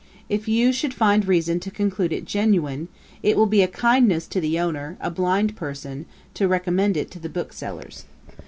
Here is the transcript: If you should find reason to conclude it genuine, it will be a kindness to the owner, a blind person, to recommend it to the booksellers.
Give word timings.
If 0.29 0.47
you 0.47 0.73
should 0.73 0.95
find 0.95 1.27
reason 1.27 1.59
to 1.59 1.69
conclude 1.69 2.11
it 2.11 2.25
genuine, 2.25 2.87
it 3.21 3.37
will 3.37 3.45
be 3.45 3.61
a 3.61 3.67
kindness 3.67 4.25
to 4.29 4.41
the 4.41 4.59
owner, 4.59 4.97
a 4.99 5.11
blind 5.11 5.55
person, 5.55 6.07
to 6.33 6.47
recommend 6.47 6.97
it 6.97 7.11
to 7.11 7.19
the 7.19 7.29
booksellers. 7.29 8.05